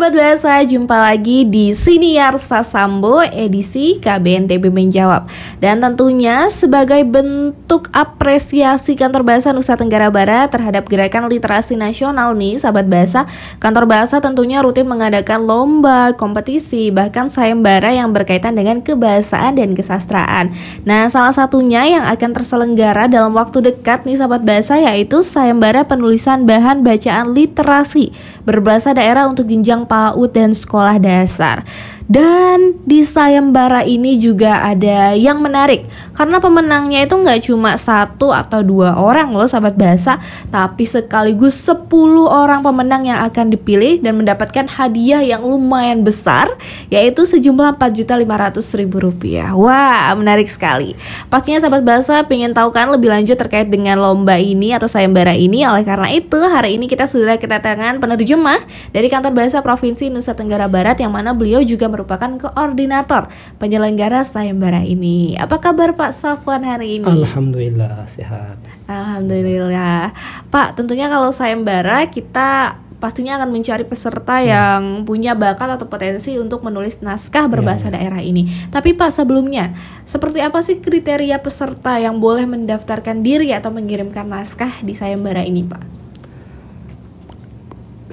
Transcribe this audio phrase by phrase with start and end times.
[0.00, 5.28] sahabat bahasa, jumpa lagi di Siniar Sasambo edisi KBNTB Menjawab.
[5.60, 12.56] Dan tentunya sebagai bentuk apresiasi Kantor Bahasa Nusa Tenggara Barat terhadap gerakan literasi nasional nih
[12.56, 13.28] sahabat bahasa,
[13.60, 20.56] Kantor Bahasa tentunya rutin mengadakan lomba, kompetisi, bahkan sayembara yang berkaitan dengan kebahasaan dan kesastraan.
[20.88, 26.48] Nah, salah satunya yang akan terselenggara dalam waktu dekat nih sahabat bahasa yaitu sayembara penulisan
[26.48, 28.16] bahan bacaan literasi
[28.48, 31.66] berbahasa daerah untuk jenjang PAUD dan sekolah dasar.
[32.10, 38.66] Dan di sayembara ini juga ada yang menarik karena pemenangnya itu nggak cuma satu atau
[38.66, 40.18] dua orang loh sahabat bahasa,
[40.50, 41.86] tapi sekaligus 10
[42.26, 46.50] orang pemenang yang akan dipilih dan mendapatkan hadiah yang lumayan besar
[46.90, 49.54] yaitu sejumlah 4.500.000 rupiah.
[49.54, 50.98] Wah menarik sekali.
[51.30, 55.62] Pastinya sahabat bahasa pengen tahu kan lebih lanjut terkait dengan lomba ini atau sayembara ini.
[55.62, 60.66] Oleh karena itu hari ini kita sudah kedatangan penerjemah dari kantor bahasa Provinsi Nusa Tenggara
[60.66, 63.28] Barat yang mana beliau juga merupakan koordinator
[63.60, 65.36] penyelenggara sayembara ini.
[65.36, 67.04] Apa kabar Pak Safwan hari ini?
[67.04, 68.56] Alhamdulillah sehat.
[68.88, 70.16] Alhamdulillah.
[70.48, 74.54] Pak, tentunya kalau sayembara kita pastinya akan mencari peserta ya.
[74.54, 77.96] yang punya bakat atau potensi untuk menulis naskah berbahasa ya, ya.
[77.96, 78.48] daerah ini.
[78.68, 79.72] Tapi Pak, sebelumnya,
[80.04, 85.64] seperti apa sih kriteria peserta yang boleh mendaftarkan diri atau mengirimkan naskah di sayembara ini,
[85.64, 85.82] Pak?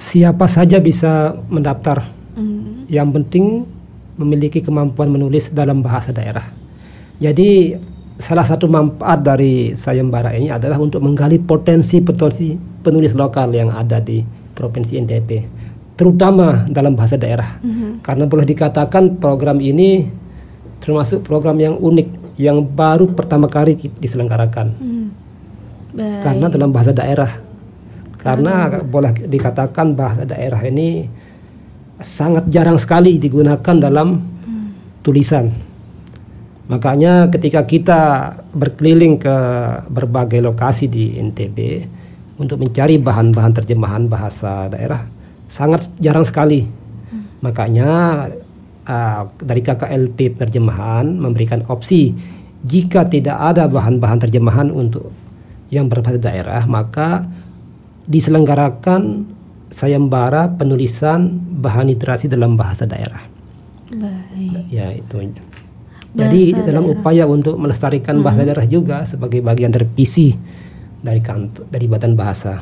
[0.00, 2.08] Siapa saja bisa mendaftar.
[2.38, 2.88] Mm.
[2.88, 3.44] Yang penting
[4.18, 6.44] memiliki kemampuan menulis dalam bahasa daerah.
[7.22, 7.78] Jadi
[8.18, 14.22] salah satu manfaat dari sayembara ini adalah untuk menggali potensi-potensi penulis lokal yang ada di
[14.58, 15.30] Provinsi NTB,
[15.94, 17.62] terutama dalam bahasa daerah.
[17.62, 18.02] Mm-hmm.
[18.02, 20.10] Karena boleh dikatakan program ini
[20.82, 24.74] termasuk program yang unik yang baru pertama kali diselenggarakan.
[24.78, 25.08] Mm.
[26.22, 27.38] Karena dalam bahasa daerah.
[28.18, 31.06] Karena boleh dikatakan bahasa daerah ini
[31.98, 34.22] sangat jarang sekali digunakan dalam
[35.02, 35.50] tulisan.
[36.68, 38.00] Makanya ketika kita
[38.52, 39.36] berkeliling ke
[39.88, 41.58] berbagai lokasi di NTB
[42.36, 45.08] untuk mencari bahan-bahan terjemahan bahasa daerah
[45.48, 46.68] sangat jarang sekali.
[47.40, 47.90] Makanya
[48.84, 52.12] uh, dari KKLP penerjemahan memberikan opsi
[52.62, 55.08] jika tidak ada bahan-bahan terjemahan untuk
[55.72, 57.28] yang berbahasa daerah maka
[58.08, 59.28] diselenggarakan
[59.68, 63.24] sayembara penulisan bahan literasi dalam bahasa daerah.
[63.88, 64.68] Baik.
[64.68, 65.16] Ya itu.
[66.16, 67.00] Jadi bahasa dalam daerah.
[67.00, 68.24] upaya untuk melestarikan hmm.
[68.24, 70.36] bahasa daerah juga sebagai bagian terpisih
[71.00, 72.60] dari kantor dari badan bahasa.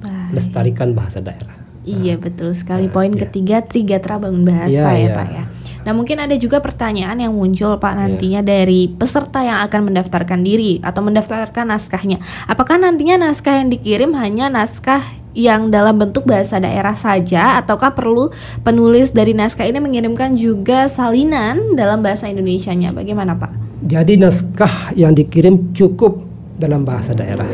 [0.00, 0.36] Baik.
[0.36, 1.56] Lestarikan bahasa daerah.
[1.82, 2.86] Iya nah, betul sekali.
[2.86, 3.26] Nah, Poin ya.
[3.26, 5.44] ketiga Trigatra bangun bahasa ya, ya, ya Pak ya.
[5.82, 8.46] Nah mungkin ada juga pertanyaan yang muncul Pak nantinya ya.
[8.46, 12.22] dari peserta yang akan mendaftarkan diri atau mendaftarkan naskahnya.
[12.46, 15.02] Apakah nantinya naskah yang dikirim hanya naskah
[15.32, 18.28] yang dalam bentuk bahasa daerah saja ataukah perlu
[18.60, 22.92] penulis dari naskah ini mengirimkan juga salinan dalam bahasa Indonesianya?
[22.92, 23.52] Bagaimana, Pak?
[23.82, 26.22] Jadi naskah yang dikirim cukup
[26.60, 27.48] dalam bahasa daerah.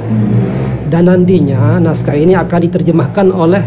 [0.88, 3.64] Dan nantinya naskah ini akan diterjemahkan oleh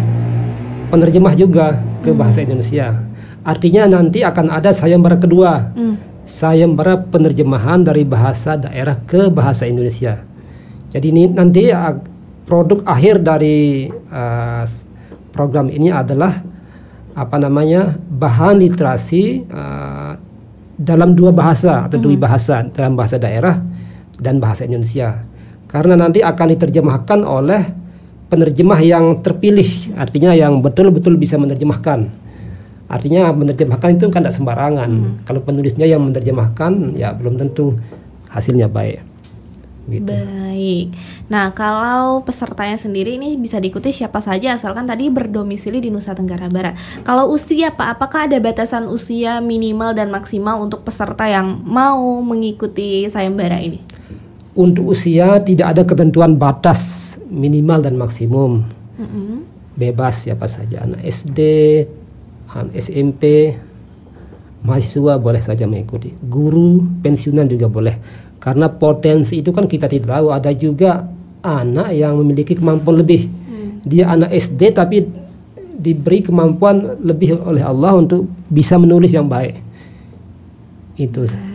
[0.92, 2.20] penerjemah juga ke hmm.
[2.20, 2.88] bahasa Indonesia.
[3.42, 5.74] Artinya nanti akan ada sayembara kedua.
[5.74, 5.98] Hmm.
[6.22, 10.22] Sayembara penerjemahan dari bahasa daerah ke bahasa Indonesia.
[10.92, 11.72] Jadi ini nanti
[12.52, 14.68] produk akhir dari uh,
[15.32, 16.44] program ini adalah
[17.16, 20.20] apa namanya bahan literasi uh,
[20.76, 22.24] dalam dua bahasa atau dua hmm.
[22.28, 23.56] bahasa dalam bahasa daerah
[24.20, 25.24] dan bahasa Indonesia
[25.72, 27.72] karena nanti akan diterjemahkan oleh
[28.28, 32.12] penerjemah yang terpilih artinya yang betul-betul bisa menerjemahkan
[32.92, 35.14] artinya menerjemahkan itu kan tidak sembarangan hmm.
[35.24, 37.80] kalau penulisnya yang menerjemahkan ya belum tentu
[38.28, 39.11] hasilnya baik
[39.92, 40.08] Gitu.
[40.08, 40.96] Baik.
[41.28, 46.48] Nah, kalau pesertanya sendiri ini bisa diikuti siapa saja asalkan tadi berdomisili di Nusa Tenggara
[46.48, 46.80] Barat.
[47.04, 53.12] Kalau usia Pak, apakah ada batasan usia minimal dan maksimal untuk peserta yang mau mengikuti
[53.12, 53.84] sayembara ini?
[54.56, 58.64] Untuk usia tidak ada ketentuan batas minimal dan maksimum.
[58.96, 59.36] Mm -hmm.
[59.76, 61.40] Bebas siapa saja anak SD,
[62.52, 63.56] anak SMP,
[64.62, 66.14] mahasiswa boleh saja mengikuti.
[66.22, 67.96] Guru pensiunan juga boleh
[68.42, 71.06] karena potensi itu kan kita tidak tahu ada juga
[71.46, 73.86] anak yang memiliki kemampuan lebih hmm.
[73.86, 75.06] dia anak SD tapi
[75.78, 79.62] diberi kemampuan lebih oleh Allah untuk bisa menulis yang baik
[80.98, 81.51] itu baik.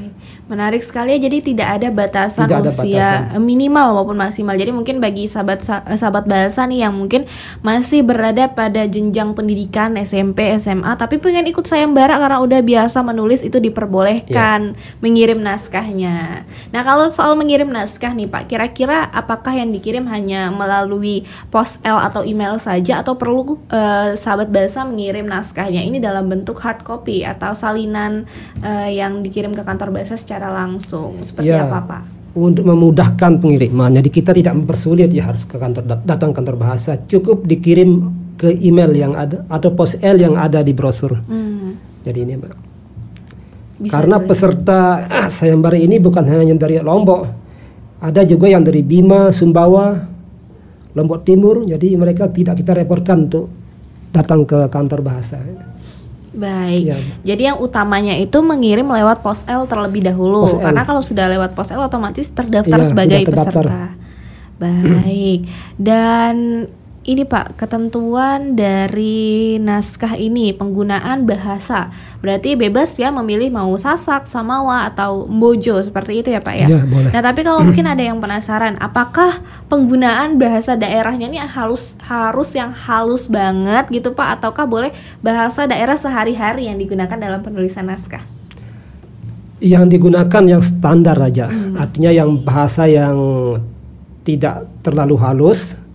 [0.46, 2.86] Menarik sekali ya, jadi tidak ada batasan Tidak ada usia
[3.26, 3.42] batasan.
[3.42, 4.54] minimal maupun maksimal.
[4.54, 5.66] Jadi mungkin bagi sahabat
[5.98, 7.26] sahabat bahasa nih yang mungkin
[7.60, 13.42] masih berada pada jenjang pendidikan SMP, SMA, tapi pengen ikut sayembara karena udah biasa menulis
[13.42, 14.98] itu diperbolehkan Iya.
[15.02, 16.46] mengirim naskahnya.
[16.70, 21.98] Nah kalau soal mengirim naskah nih Pak, kira-kira apakah yang dikirim hanya melalui pos L
[21.98, 27.26] atau email saja atau perlu eh, sahabat bahasa mengirim naskahnya ini dalam bentuk hard copy
[27.26, 28.30] atau salinan
[28.62, 32.02] eh, yang dikirim ke kantor bahasa secara langsung seperti Ya, apa Pak?
[32.36, 37.00] Untuk memudahkan pengiriman, jadi kita tidak mempersulit ya harus ke kantor dat- datang kantor bahasa,
[37.00, 41.16] cukup dikirim ke email yang ada atau pos L yang ada di brosur.
[41.24, 42.52] Hmm, Jadi ini Mbak.
[43.80, 44.28] bisa Karena dilihat.
[44.28, 44.80] peserta
[45.32, 47.24] sayembara ini bukan hanya dari Lombok,
[47.96, 49.96] ada juga yang dari Bima, Sumbawa,
[50.92, 51.64] Lombok Timur.
[51.64, 53.48] Jadi mereka tidak kita repotkan untuk
[54.12, 55.40] datang ke kantor bahasa.
[56.36, 56.82] Baik.
[56.84, 56.96] Ya.
[57.24, 60.44] Jadi yang utamanya itu mengirim lewat pos L terlebih dahulu.
[60.44, 60.68] Pos L.
[60.68, 63.64] Karena kalau sudah lewat pos L otomatis terdaftar Iya, sebagai sudah terdaftar.
[63.64, 63.84] peserta.
[64.56, 65.40] Baik.
[65.76, 66.34] Dan
[67.06, 71.94] ini Pak, ketentuan dari naskah ini penggunaan bahasa.
[72.18, 76.66] Berarti bebas ya memilih mau Sasak, Samawa atau Mbojo seperti itu ya Pak ya.
[76.66, 77.10] Iya, boleh.
[77.14, 79.38] Nah, tapi kalau mungkin ada yang penasaran, apakah
[79.70, 84.90] penggunaan bahasa daerahnya ini harus harus yang halus banget gitu Pak ataukah boleh
[85.22, 88.26] bahasa daerah sehari-hari yang digunakan dalam penulisan naskah?
[89.62, 91.48] Yang digunakan yang standar aja,
[91.78, 93.16] artinya yang bahasa yang
[94.26, 95.85] tidak terlalu halus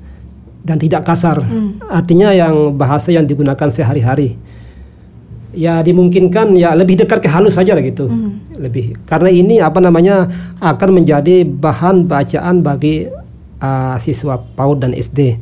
[0.61, 1.41] dan tidak kasar.
[1.89, 4.37] Artinya yang bahasa yang digunakan sehari-hari.
[5.51, 8.07] Ya dimungkinkan ya lebih dekat ke halus saja lah gitu.
[8.55, 10.31] Lebih karena ini apa namanya
[10.63, 13.11] akan menjadi bahan bacaan bagi
[13.59, 15.35] uh, siswa PAUD dan SD.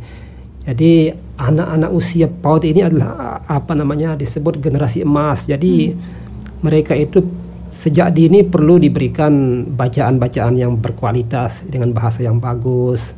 [0.65, 5.45] Jadi anak-anak usia PAUD ini adalah uh, apa namanya disebut generasi emas.
[5.45, 5.93] Jadi
[6.65, 7.21] mereka itu
[7.69, 13.13] sejak dini perlu diberikan bacaan-bacaan yang berkualitas dengan bahasa yang bagus.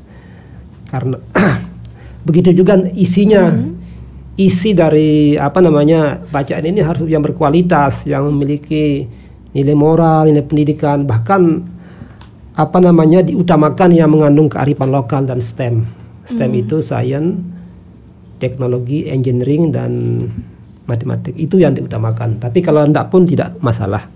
[0.91, 1.15] Karena
[2.25, 3.53] begitu juga isinya.
[4.39, 9.05] Isi dari apa namanya bacaan ini harus yang berkualitas yang memiliki
[9.51, 11.67] nilai moral nilai pendidikan bahkan
[12.55, 15.83] apa namanya diutamakan yang mengandung kearifan lokal dan STEM.
[16.25, 17.43] STEM itu science
[18.41, 19.91] teknologi engineering dan
[20.89, 21.37] matematik.
[21.37, 22.41] Itu yang diutamakan.
[22.41, 24.09] Tapi kalau tidak pun tidak masalah.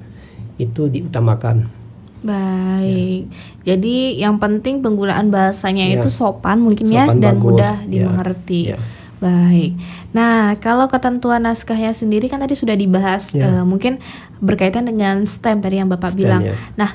[0.56, 1.85] Itu diutamakan
[2.26, 3.30] Baik.
[3.62, 6.02] Jadi yang penting penggunaan bahasanya Ya.
[6.02, 7.46] itu sopan mungkin ya Sopan, dan bagus.
[7.46, 7.88] mudah Ya.
[7.88, 8.62] dimengerti.
[8.74, 8.78] Ya.
[9.16, 9.78] Baik.
[10.12, 13.48] Nah, kalau ketentuan naskahnya sendiri kan tadi sudah dibahas Ya.
[13.48, 14.02] eh, mungkin
[14.42, 16.42] berkaitan dengan STEM tadi yang Bapak STEM, bilang.
[16.44, 16.54] ya.
[16.76, 16.92] Nah,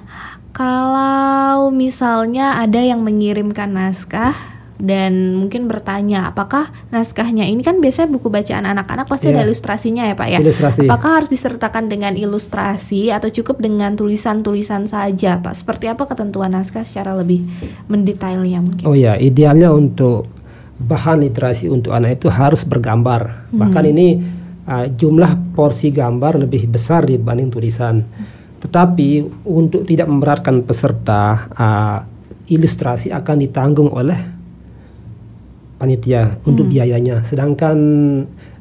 [0.50, 4.37] kalau misalnya ada yang mengirimkan naskah
[4.81, 9.37] dan mungkin bertanya apakah naskahnya ini kan biasanya buku bacaan anak-anak pasti Ya.
[9.37, 10.38] ada ilustrasinya ya Pak ya.
[10.41, 10.88] Ilustrasi.
[10.88, 15.53] Apakah harus disertakan dengan ilustrasi atau cukup dengan tulisan-tulisan saja Pak?
[15.53, 17.44] Seperti apa ketentuan naskah secara lebih
[17.87, 18.85] mendetailnya mungkin?
[18.88, 20.27] Oh ya, idealnya untuk
[20.81, 23.53] bahan literasi untuk anak itu harus bergambar.
[23.53, 24.17] Bahkan ini
[24.65, 28.00] uh, jumlah porsi gambar lebih besar dibanding tulisan.
[28.61, 31.99] Tetapi untuk tidak memberatkan peserta, uh,
[32.49, 34.40] ilustrasi akan ditanggung oleh
[35.81, 37.25] panitia untuk biayanya.
[37.25, 37.77] Sedangkan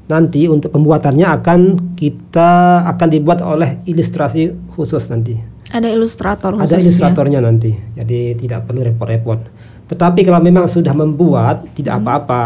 [0.08, 1.60] nanti untuk pembuatannya akan
[2.00, 5.36] kita akan dibuat oleh ilustrasi khusus nanti.
[5.70, 6.82] Ada ilustrator khusus Ada ya?
[6.82, 9.40] ilustratornya nanti, jadi tidak perlu repot-repot.
[9.86, 12.44] Tetapi kalau memang sudah membuat, tidak apa-apa.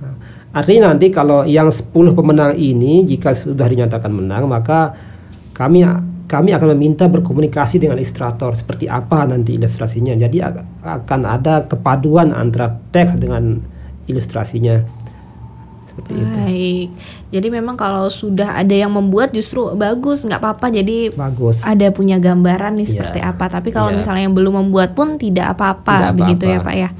[0.00, 0.14] Nah,
[0.56, 4.96] Artinya nanti kalau yang 10 pemenang ini jika sudah dinyatakan menang, maka
[5.52, 5.84] kami
[6.26, 10.16] kami akan meminta berkomunikasi dengan ilustrator seperti apa nanti ilustrasinya.
[10.16, 10.40] Jadi
[10.80, 13.60] akan ada kepaduan antara teks dengan
[14.06, 14.82] ilustrasinya.
[15.86, 16.26] Seperti itu.
[16.28, 16.88] Baik.
[17.32, 20.68] Jadi memang kalau sudah ada yang membuat justru bagus, nggak apa-apa.
[20.68, 21.64] Jadi Bagus.
[21.64, 22.92] ada punya gambaran nih Iya.
[22.92, 23.44] seperti apa.
[23.48, 24.04] Tapi kalau Iya.
[24.04, 26.68] misalnya yang belum membuat pun tidak apa-apa, Tidak begitu ya apa-apa.
[26.68, 26.90] Pak ya.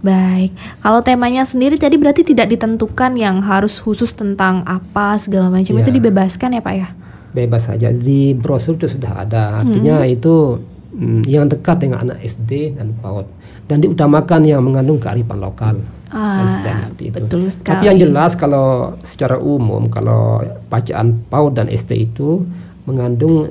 [0.00, 0.50] Baik.
[0.80, 5.84] Kalau temanya sendiri tadi berarti tidak ditentukan yang harus khusus tentang apa segala macam Iya.
[5.84, 6.88] itu dibebaskan ya Pak ya.
[7.30, 10.58] bebas saja di brosur itu sudah ada artinya itu
[10.90, 13.22] mm, yang dekat dengan anak SD dan PAUD
[13.70, 17.06] dan diutamakan yang mengandung kearifan lokal dan Ah, itu.
[17.08, 17.86] betul tapi sekali.
[17.86, 18.66] yang jelas kalau
[19.00, 22.42] secara umum kalau bacaan PAUD dan SD itu
[22.82, 23.46] mengandung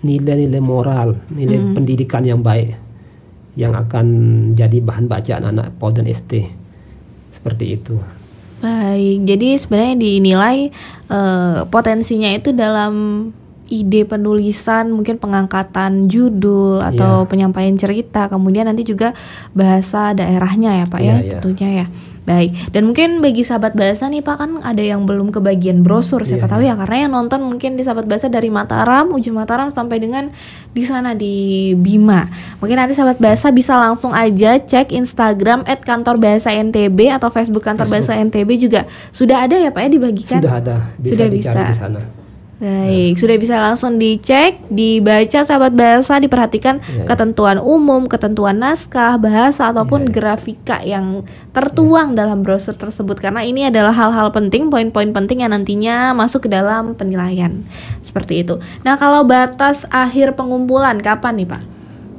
[0.00, 1.72] nilai-nilai moral nilai Hmm.
[1.72, 2.74] pendidikan yang baik
[3.54, 4.06] yang akan
[4.52, 6.50] jadi bahan bacaan anak PAUD dan SD
[7.30, 7.94] seperti itu
[8.60, 10.68] Baik, jadi sebenarnya dinilai
[11.08, 12.92] eh, potensinya itu dalam
[13.70, 17.28] ide penulisan, mungkin pengangkatan judul atau Iya.
[17.30, 19.14] penyampaian cerita, kemudian nanti juga
[19.54, 21.32] bahasa daerahnya ya Pak ya, Iya, iya.
[21.38, 21.86] tentunya ya.
[22.20, 26.44] Baik, dan mungkin bagi sahabat bahasa nih Pak kan ada yang belum kebagian brosur siapa
[26.46, 29.98] Iya, tahu ya karena yang nonton mungkin di sahabat bahasa dari Mataram, ujung Mataram sampai
[29.98, 30.28] dengan
[30.70, 32.28] di sana di Bima.
[32.60, 37.88] Mungkin nanti sahabat bahasa bisa langsung aja cek Instagram @kantor bahasa NTB atau Facebook kantor
[37.88, 40.38] bahasa NTB juga sudah ada ya Pak ya dibagikan.
[40.44, 41.72] Sudah ada, bisa Sudah dicari bisa.
[41.72, 42.00] di sana.
[42.60, 47.04] Baik, sudah bisa langsung dicek, dibaca sahabat bahasa, diperhatikan Iya, iya.
[47.08, 50.14] ketentuan umum, ketentuan naskah, bahasa ataupun Iya, iya.
[50.20, 51.24] grafika yang
[51.56, 56.48] tertuang dalam brosur tersebut karena ini adalah hal-hal penting, poin-poin penting yang nantinya masuk ke
[56.52, 57.64] dalam penilaian.
[58.04, 58.60] Seperti itu.
[58.84, 61.62] Nah, kalau batas akhir pengumpulan kapan nih, Pak?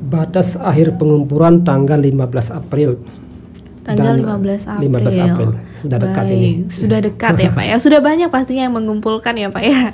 [0.10, 2.98] Batas akhir pengumpulan tanggal 15 April.
[3.86, 4.90] Tanggal Dan 15 April.
[4.90, 5.50] 15 April.
[5.86, 6.50] Sudah dekat ini.
[6.66, 7.76] Sudah dekat ya, Pak ya.
[7.78, 9.94] Sudah banyak pastinya yang mengumpulkan ya, Pak ya.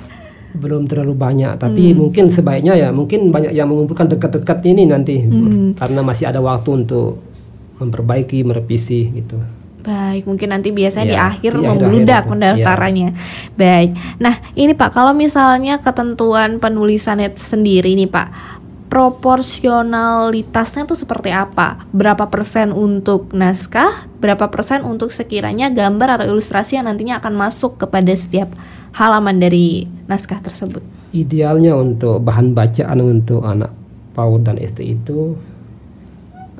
[0.58, 2.02] Belum terlalu banyak, tapi Hmm.
[2.06, 5.78] mungkin sebaiknya ya mungkin banyak yang mengumpulkan dekat-dekat ini nanti Hmm.
[5.78, 7.22] karena masih ada waktu untuk
[7.78, 9.38] memperbaiki, merevisi gitu.
[9.78, 12.30] Baik, mungkin nanti biasanya di Iya, akhir di membludak itu.
[12.34, 13.10] pendaftarannya.
[13.54, 13.90] Baik.
[14.18, 18.28] Nah, ini Pak, kalau misalnya ketentuan penulisannya sendiri nih Pak,
[18.88, 21.86] proporsionalitasnya tuh seperti apa?
[21.94, 27.78] Berapa persen untuk naskah, berapa persen untuk sekiranya gambar atau ilustrasi yang nantinya akan masuk
[27.78, 28.50] kepada setiap
[28.92, 30.80] halaman dari naskah tersebut?
[31.10, 33.72] Idealnya untuk bahan bacaan untuk anak
[34.12, 35.36] PAUD dan SD itu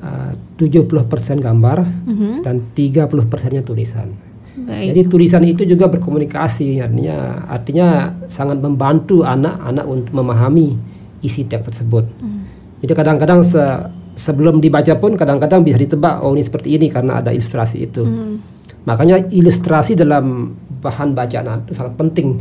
[0.01, 0.95] uh, 70%
[1.39, 2.31] gambar Mhm.
[2.43, 4.11] dan 30 persennya tulisan.
[4.59, 4.91] Baik.
[4.91, 7.87] Jadi tulisan itu juga berkomunikasi, artinya artinya
[8.27, 10.75] sangat membantu anak-anak untuk memahami
[11.21, 12.03] isi teks tersebut.
[12.19, 12.43] Hmm.
[12.83, 13.87] Jadi kadang-kadang se-
[14.19, 18.03] sebelum dibaca pun kadang-kadang bisa ditebak oh ini seperti ini karena ada ilustrasi itu.
[18.03, 18.43] Hmm.
[18.83, 22.39] Makanya ilustrasi dalam bahan bacaan itu sangat penting,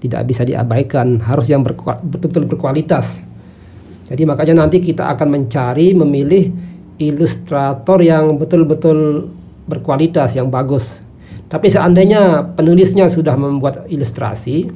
[0.00, 3.20] tidak bisa diabaikan, harus yang betul-betul berkualitas.
[4.06, 6.54] Jadi makanya nanti kita akan mencari memilih
[6.96, 9.28] ilustrator yang betul-betul
[9.66, 11.02] berkualitas yang bagus.
[11.46, 14.66] Tapi seandainya penulisnya sudah membuat ilustrasi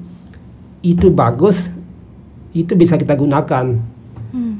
[0.80, 1.70] itu bagus,
[2.54, 3.66] itu bisa kita gunakan.
[4.30, 4.54] Hmm.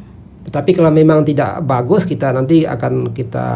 [0.47, 3.47] Tetapi kalau memang tidak bagus, kita nanti akan kita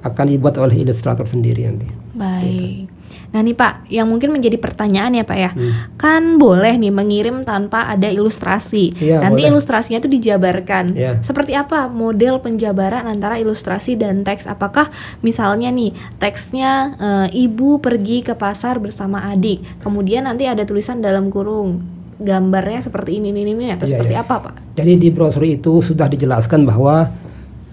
[0.00, 1.88] akan dibuat oleh ilustrator sendiri nanti.
[2.16, 2.89] Baik.
[3.30, 5.72] Nah nih Pak, yang mungkin menjadi pertanyaan ya Pak ya, Hmm.
[5.94, 8.94] kan boleh nih mengirim tanpa ada ilustrasi.
[8.98, 9.50] Iya, Nanti boleh.
[9.54, 10.84] ilustrasinya itu dijabarkan.
[10.94, 11.12] Iya.
[11.20, 14.46] Seperti apa model penjabaran antara ilustrasi dan teks?
[14.46, 14.90] Apakah
[15.20, 21.30] misalnya nih teksnya eh, ibu pergi ke pasar bersama adik, kemudian nanti ada tulisan dalam
[21.30, 21.80] kurung
[22.20, 24.22] gambarnya seperti ini ini ini atau Iya, seperti iya.
[24.22, 24.54] apa Pak?
[24.76, 27.08] Jadi di brosur itu sudah dijelaskan bahwa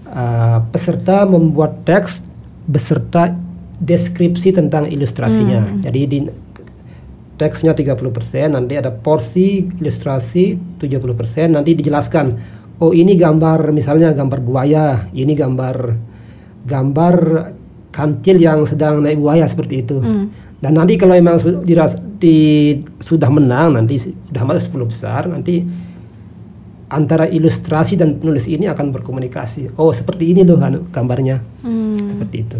[0.08, 2.24] uh, peserta membuat teks
[2.64, 3.32] beserta
[3.78, 5.60] deskripsi tentang ilustrasinya.
[5.62, 5.80] Hmm.
[5.82, 6.18] Jadi di
[7.38, 12.26] teksnya 30%, nanti ada porsi ilustrasi 70%, nanti dijelaskan
[12.82, 15.76] oh ini gambar misalnya gambar buaya, ini gambar
[16.66, 17.14] gambar
[17.94, 20.02] kancil yang sedang naik buaya seperti itu.
[20.02, 20.30] Hmm.
[20.58, 25.62] Dan nanti kalau memang su- diras- di, sudah menang nanti sudah masuk 10 besar nanti
[26.90, 29.78] antara ilustrasi dan penulis ini akan berkomunikasi.
[29.78, 31.94] Oh seperti ini loh anu, gambarnya Hmm.
[32.02, 32.58] seperti itu.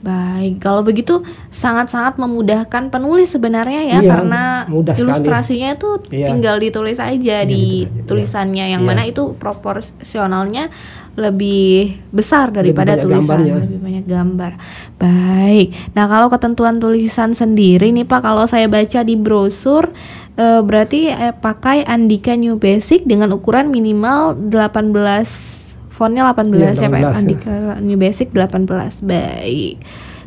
[0.00, 5.04] Baik, kalau begitu sangat-sangat memudahkan penulis sebenarnya ya Iya, karena mudah sekali.
[5.04, 6.32] ilustrasinya itu Iya.
[6.32, 8.88] tinggal ditulis aja Iya, di ditulis aja, tulisannya yang Iya.
[8.88, 10.72] mana itu proporsionalnya
[11.14, 13.54] lebih besar daripada banyak tulisan, gambarnya.
[13.60, 14.52] lebih banyak gambar.
[14.96, 15.66] Baik.
[15.92, 19.92] Nah, kalau ketentuan tulisan sendiri nih Pak, kalau saya baca di brosur
[20.32, 25.59] eh, berarti eh, pakai Andika New Basic dengan ukuran minimal 18
[26.00, 27.10] fontnya 18 ya Pak, 18 ya.
[27.12, 29.04] Andika New Basic 18.
[29.04, 29.76] Baik.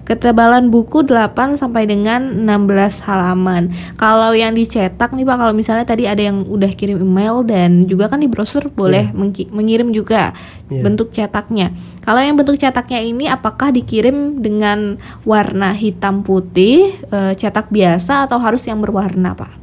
[0.04, 3.72] Ketebalan buku 8 sampai dengan 16 halaman.
[3.96, 8.12] Kalau yang dicetak nih Pak, kalau misalnya tadi ada yang udah kirim email dan juga
[8.12, 10.36] kan di brosur boleh mengki- mengirim juga
[10.68, 10.84] Iya.
[10.84, 11.72] bentuk cetaknya.
[12.04, 18.44] Kalau yang bentuk cetaknya ini apakah dikirim dengan warna hitam putih, eh, cetak biasa atau
[18.44, 19.56] harus yang berwarna, Pak?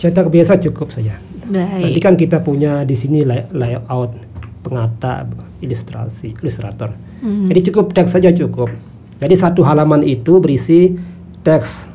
[0.00, 1.20] Cetak biasa cukup saja.
[1.44, 2.00] Nanti Baik.
[2.00, 4.33] kan kita punya di sini lay- layout
[4.64, 5.28] pengata
[5.60, 6.96] ilustrasi ilustrator.
[7.20, 7.52] Hmm.
[7.52, 8.72] Jadi cukup teks saja cukup.
[9.20, 10.96] Jadi satu halaman itu berisi
[11.44, 11.92] teks.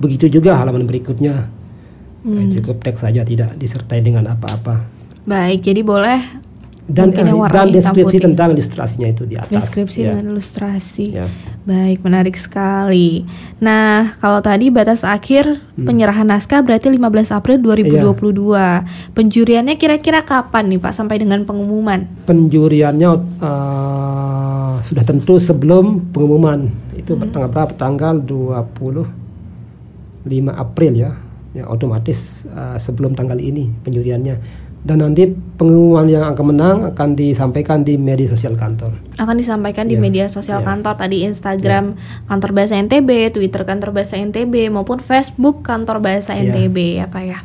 [0.00, 1.52] Begitu juga halaman berikutnya.
[2.24, 2.48] Hmm.
[2.50, 4.88] Cukup teks saja tidak disertai dengan apa-apa.
[5.28, 6.45] Baik, jadi boleh
[6.86, 8.22] Dan Mungkin yang warna dan deskripsi putih.
[8.22, 9.50] tentang ilustrasinya itu di atas.
[9.50, 11.06] deskripsi Ya, dengan ilustrasi.
[11.12, 11.26] ya.
[11.62, 13.26] Baik, menarik sekali.
[13.58, 15.82] Nah, kalau tadi batas akhir Hmm.
[15.82, 18.86] penyerahan naskah berarti 15 April 2022.
[19.12, 22.06] Penjuriannya kira-kira kapan nih Pak sampai dengan pengumuman?
[22.22, 26.70] Penjuriannya eh, sudah tentu sebelum pengumuman.
[26.92, 27.28] Itu Hmm.
[27.28, 27.74] tanggal berapa?
[27.74, 29.10] Tanggal 25
[30.52, 31.12] April ya.
[31.50, 34.65] Ya otomatis eh, sebelum tanggal ini penjuriannya.
[34.86, 35.26] Dan nanti
[35.58, 38.94] pengumuman yang akan menang akan disampaikan di media sosial kantor.
[39.18, 39.90] Akan disampaikan yeah.
[39.90, 40.04] di iya.
[40.06, 40.68] media sosial yeah.
[40.70, 42.22] kantor tadi Instagram yeah.
[42.30, 46.54] kantor bahasa NTB, Twitter kantor bahasa NTB maupun Facebook kantor bahasa yeah.
[46.54, 47.38] NTB ya Pak ya.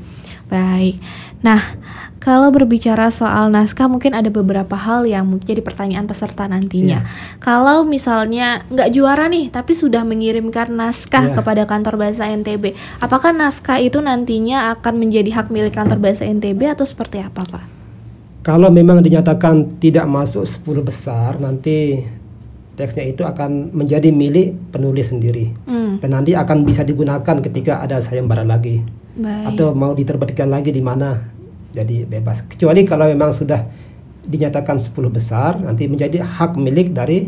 [0.53, 1.01] Baik.
[1.41, 1.81] Nah,
[2.22, 7.01] kalau berbicara soal naskah mungkin ada beberapa hal yang mungkin jadi pertanyaan peserta nantinya.
[7.01, 7.42] Yeah.
[7.42, 11.36] Kalau misalnya nggak juara nih tapi sudah mengirimkan naskah yeah.
[11.36, 16.78] kepada kantor bahasa NTB, apakah naskah itu nantinya akan menjadi hak milik kantor bahasa NTB
[16.78, 17.66] atau seperti apa, Pak?
[18.46, 22.06] Kalau memang dinyatakan tidak masuk 10 besar, nanti
[22.78, 25.50] teksnya itu akan menjadi milik penulis sendiri.
[25.66, 25.98] Hmm.
[25.98, 28.86] Dan nanti akan bisa digunakan ketika ada sayembara lagi.
[29.18, 29.58] Baik.
[29.58, 31.40] Atau mau diterbitkan lagi di mana
[31.72, 32.44] jadi bebas.
[32.46, 33.63] Kecuali kalau memang sudah
[34.22, 37.28] dinyatakan 10 besar nanti menjadi hak milik dari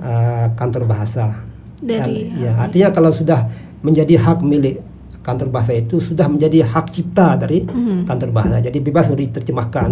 [0.00, 1.44] uh, kantor bahasa.
[1.76, 3.46] Dari ya artinya kalau sudah
[3.84, 4.80] menjadi hak milik
[5.20, 8.06] kantor bahasa itu sudah menjadi hak cipta dari mm-hmm.
[8.08, 8.62] kantor bahasa.
[8.62, 9.90] Jadi bebas untuk diterjemahkan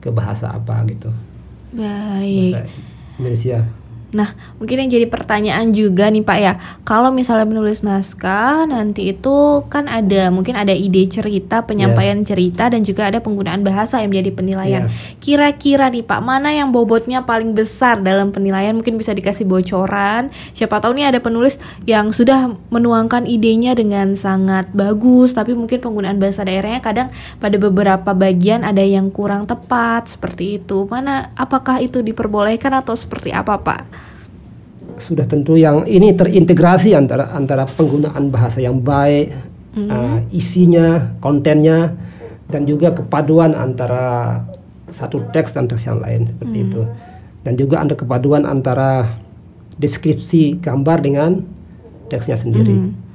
[0.00, 1.10] ke bahasa apa gitu.
[1.74, 2.54] Baik.
[2.54, 2.60] Bahasa
[3.20, 3.58] Indonesia
[4.10, 9.62] Nah, mungkin yang jadi pertanyaan juga nih Pak ya, kalau misalnya menulis naskah nanti itu
[9.70, 12.26] kan ada mungkin ada ide cerita, penyampaian yeah.
[12.26, 14.82] cerita dan juga ada penggunaan bahasa yang menjadi penilaian.
[14.90, 15.18] Yeah.
[15.22, 18.74] Kira-kira nih Pak, mana yang bobotnya paling besar dalam penilaian?
[18.74, 20.34] Mungkin bisa dikasih bocoran.
[20.58, 26.18] Siapa tahu nih ada penulis yang sudah menuangkan idenya dengan sangat bagus, tapi mungkin penggunaan
[26.18, 30.90] bahasa daerahnya kadang pada beberapa bagian ada yang kurang tepat seperti itu.
[30.90, 33.99] Mana apakah itu diperbolehkan atau seperti apa Pak?
[35.00, 39.32] Sudah tentu yang ini terintegrasi antara antara penggunaan bahasa yang baik,
[39.74, 39.88] mm -hmm.
[39.88, 41.96] uh, isinya, kontennya,
[42.52, 44.44] dan juga kepaduan antara
[44.90, 46.66] satu teks dan teks yang lain seperti mm.
[46.70, 46.82] itu,
[47.42, 49.10] dan juga ada kepaduan antara
[49.80, 51.30] deskripsi gambar dengan
[52.12, 52.76] teksnya sendiri.
[52.76, 53.09] Mm.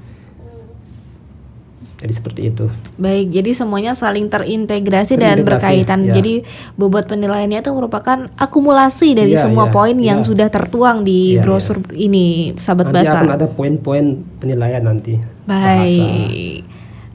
[2.05, 2.69] Jadi seperti itu.
[3.01, 5.99] Baik, jadi semuanya saling terintegrasi, terintegrasi dan berkaitan.
[6.05, 6.21] Ya.
[6.21, 6.45] Jadi
[6.77, 10.13] bobot penilaiannya itu merupakan akumulasi dari ya, semua ya, poin ya.
[10.13, 11.97] yang sudah tertuang di ya, brosur ya.
[11.97, 13.17] ini, sahabat nanti bahasa.
[13.17, 15.17] akan ada poin-poin penilaian nanti.
[15.49, 15.89] Baik.
[15.89, 16.05] Bahasa,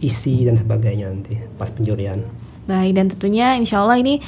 [0.02, 2.26] isi dan sebagainya nanti pas penjurian.
[2.66, 4.18] Baik, dan tentunya insya Allah ini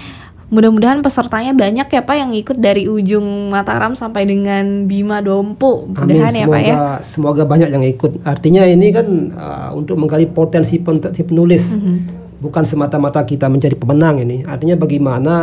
[0.53, 5.89] Mudah-mudahan pesertanya banyak ya Pak yang ikut dari ujung Mataram sampai dengan Bima Dompu.
[5.89, 6.77] Mudah-mudahan ya Pak ya.
[7.01, 8.21] Semoga banyak yang ikut.
[8.21, 11.73] Artinya ini kan uh, untuk menggali potensi penulis.
[11.73, 11.97] Mm -hmm.
[12.45, 14.45] Bukan semata-mata kita mencari pemenang ini.
[14.45, 15.35] Artinya bagaimana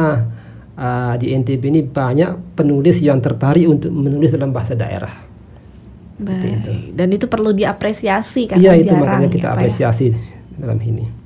[0.77, 5.11] uh, di NTB ini banyak penulis yang tertarik untuk menulis dalam bahasa daerah.
[6.21, 6.53] Baik.
[6.61, 6.71] Itu.
[6.93, 8.61] Dan itu perlu diapresiasi kan?
[8.61, 9.55] Iya itu makanya kita ya, ya?
[9.57, 10.19] apresiasi ya?
[10.59, 11.18] dalam ini.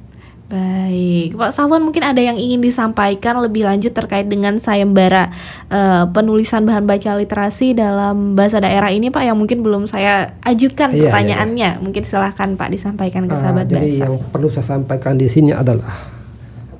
[0.54, 5.34] Baik, Pak Safwan mungkin ada yang ingin disampaikan lebih lanjut terkait dengan sayembara
[5.74, 10.94] uh, penulisan bahan baca literasi dalam bahasa daerah ini Pak yang mungkin belum saya ajukan
[10.94, 11.70] iya, pertanyaannya.
[11.74, 11.82] Iya, iya.
[11.82, 14.04] Mungkin silahkan Pak disampaikan ke uh, sahabat jadi bahasa.
[14.06, 15.90] yang perlu saya sampaikan di sini adalah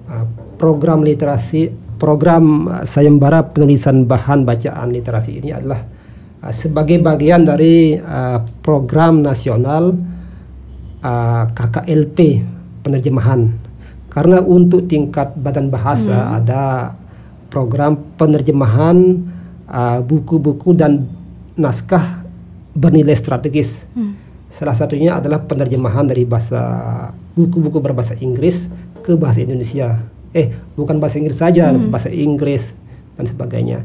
[0.06, 0.26] uh,
[0.62, 5.82] program literasi, program sayembara penulisan bahan bacaan literasi ini adalah
[6.46, 9.98] uh, sebagai bagian dari uh, program nasional
[11.02, 12.18] uh, KKLP
[12.86, 13.63] penerjemahan
[14.14, 16.38] karena untuk tingkat badan bahasa hmm.
[16.38, 16.64] ada
[17.50, 19.26] program penerjemahan
[19.66, 21.10] uh, buku-buku uh, dan
[21.58, 22.22] naskah
[22.78, 23.90] bernilai strategis.
[23.98, 24.14] Hmm.
[24.54, 26.62] Salah satunya adalah penerjemahan dari bahasa
[27.34, 28.70] buku-buku berbahasa Inggris
[29.02, 30.06] ke bahasa Indonesia.
[30.34, 31.90] Eh, bukan bahasa Inggris saja, hmm.
[31.90, 32.70] bahasa Inggris
[33.18, 33.82] dan sebagainya.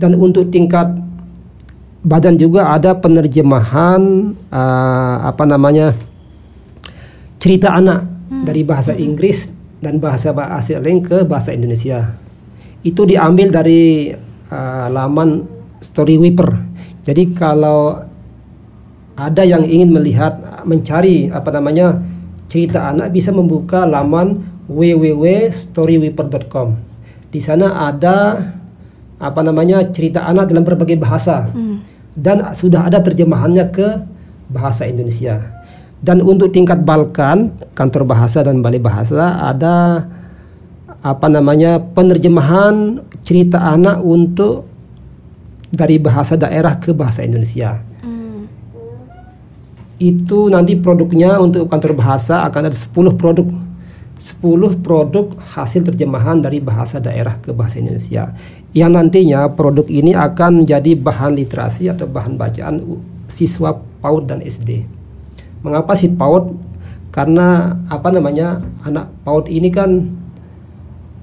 [0.00, 0.96] Dan untuk tingkat
[2.00, 5.92] badan juga ada penerjemahan uh, apa namanya
[7.36, 8.44] cerita anak hmm.
[8.48, 12.14] dari bahasa Inggris dan bahasa bahasa lain ke bahasa Indonesia.
[12.82, 14.14] Itu diambil dari
[14.50, 15.46] uh, laman
[15.78, 16.50] Storyweeper.
[17.06, 18.02] Jadi kalau
[19.18, 21.98] ada yang ingin melihat mencari apa namanya
[22.46, 26.68] cerita anak bisa membuka laman www.storyweeper.com.
[27.28, 28.38] Di sana ada
[29.18, 31.76] apa namanya cerita anak dalam berbagai bahasa hmm.
[32.14, 34.06] dan sudah ada terjemahannya ke
[34.48, 35.57] bahasa Indonesia.
[35.98, 40.06] Dan untuk tingkat Balkan, kantor bahasa dan balai bahasa ada
[41.02, 44.66] apa namanya penerjemahan cerita anak untuk
[45.68, 47.82] dari bahasa daerah ke bahasa Indonesia.
[48.02, 48.48] Mm.
[49.98, 53.46] Itu nanti produknya untuk kantor bahasa akan ada 10 produk.
[54.18, 58.34] 10 produk hasil terjemahan dari bahasa daerah ke bahasa Indonesia.
[58.74, 62.82] Yang nantinya produk ini akan menjadi bahan literasi atau bahan bacaan
[63.30, 64.97] siswa PAUD dan SD.
[65.62, 66.54] Mengapa sih PAUD?
[67.08, 69.90] Karena apa namanya anak PAUD ini kan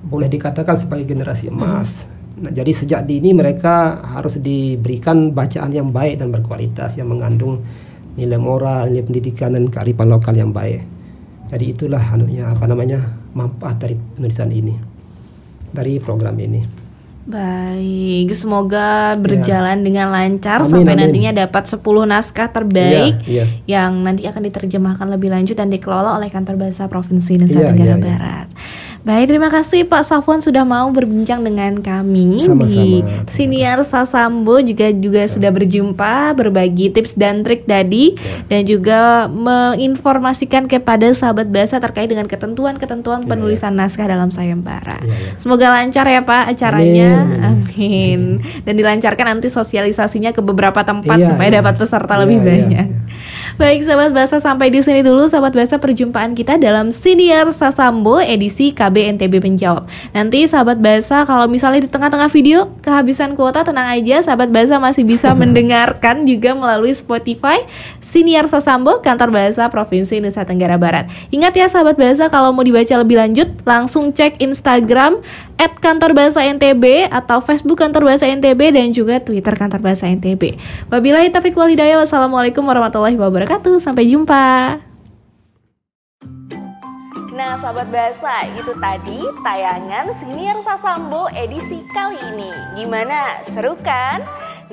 [0.05, 2.05] boleh dikatakan sebagai generasi emas.
[2.35, 7.63] Nah, jadi sejak dini mereka harus diberikan bacaan yang baik dan berkualitas yang mengandung
[8.19, 10.83] nilai moral, nilai pendidikan dan kearifan lokal yang baik.
[11.47, 12.99] Jadi itulah anunya apa namanya
[13.31, 14.75] manfaat dari penulisan ini.
[15.75, 16.84] dari program ini.
[17.25, 19.83] Baik, semoga berjalan ya.
[19.83, 21.01] dengan lancar amin, sampai amin.
[21.09, 23.45] nantinya dapat 10 naskah terbaik ya, ya.
[23.65, 27.97] yang nanti akan diterjemahkan lebih lanjut dan dikelola oleh Kantor Bahasa Provinsi Nusa ya, Tenggara
[27.97, 28.47] ya, Barat.
[29.05, 32.73] Baik, terima kasih Pak Safwan sudah mau berbincang dengan kami Sama-sama.
[32.73, 38.41] di Siniar Sasambo juga juga sudah berjumpa berbagi tips dan trik tadi ya.
[38.49, 43.85] dan juga menginformasikan kepada sahabat bahasa terkait dengan ketentuan-ketentuan ya, penulisan ya.
[43.85, 44.97] naskah dalam sayembara.
[45.05, 45.37] Ya, ya.
[45.37, 47.09] Semoga lancar ya Pak acaranya.
[47.29, 47.45] Amin.
[47.45, 48.21] Amin.
[48.65, 51.61] Dan dilancarkan nanti sosialisasinya ke beberapa tempat ya, supaya ya.
[51.61, 52.87] dapat peserta ya, lebih ya, banyak.
[53.55, 58.75] Baik sahabat bahasa sampai di sini dulu sahabat bahasa perjumpaan kita dalam Siniar Sasambo edisi
[58.75, 59.87] KB NTB menjawab.
[60.11, 65.07] Nanti sahabat bahasa kalau misalnya di tengah-tengah video kehabisan kuota tenang aja sahabat bahasa masih
[65.07, 67.63] bisa mendengarkan juga melalui Spotify
[68.03, 71.07] Siniar Sasambo Kantor Bahasa Provinsi Nusa Tenggara Barat.
[71.31, 75.23] Ingat ya sahabat bahasa kalau mau dibaca lebih lanjut langsung cek Instagram
[75.55, 80.59] at kantor bahasa NTB atau Facebook kantor bahasa NTB dan juga Twitter kantor bahasa NTB.
[80.91, 81.99] Wabillahi taufiq walhidayah.
[82.03, 83.79] Wassalamualaikum warahmatullahi wabarakatuh.
[83.79, 84.77] Sampai jumpa.
[87.35, 92.47] Nah, sahabat bahasa, itu tadi tayangan Senior Sasambo edisi kali ini.
[92.79, 93.43] Gimana?
[93.51, 94.23] Seru kan?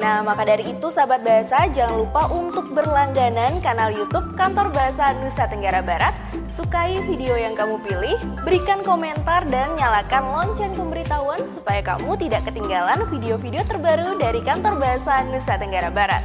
[0.01, 5.45] Nah, maka dari itu sahabat bahasa jangan lupa untuk berlangganan kanal YouTube Kantor Bahasa Nusa
[5.45, 6.17] Tenggara Barat.
[6.49, 13.05] Sukai video yang kamu pilih, berikan komentar dan nyalakan lonceng pemberitahuan supaya kamu tidak ketinggalan
[13.13, 16.25] video-video terbaru dari Kantor Bahasa Nusa Tenggara Barat.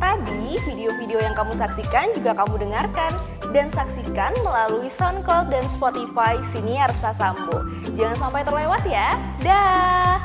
[0.00, 3.12] Tadi video-video yang kamu saksikan juga kamu dengarkan
[3.52, 7.60] dan saksikan melalui SoundCloud dan Spotify Siniar Sasambo.
[7.92, 9.20] Jangan sampai terlewat ya.
[9.44, 10.16] Dah.